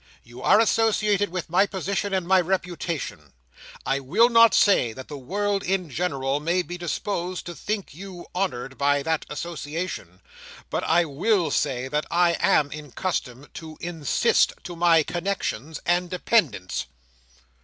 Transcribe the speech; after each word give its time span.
You 0.23 0.41
are 0.41 0.59
associated 0.59 1.29
with 1.29 1.47
my 1.47 1.67
position 1.67 2.11
and 2.11 2.27
my 2.27 2.41
reputation. 2.41 3.33
I 3.85 3.99
will 3.99 4.29
not 4.29 4.55
say 4.55 4.93
that 4.93 5.09
the 5.09 5.15
world 5.19 5.61
in 5.61 5.91
general 5.91 6.39
may 6.39 6.63
be 6.63 6.75
disposed 6.75 7.45
to 7.45 7.53
think 7.53 7.93
you 7.93 8.25
honoured 8.33 8.79
by 8.79 9.03
that 9.03 9.27
association; 9.29 10.19
but 10.71 10.83
I 10.85 11.05
will 11.05 11.51
say 11.51 11.87
that 11.87 12.07
I 12.09 12.31
am 12.39 12.71
accustomed 12.71 13.53
to 13.53 13.77
'insist,' 13.79 14.53
to 14.63 14.75
my 14.75 15.03
connexions 15.03 15.79
and 15.85 16.09
dependents." 16.09 16.87